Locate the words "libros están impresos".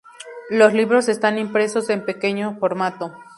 0.73-1.91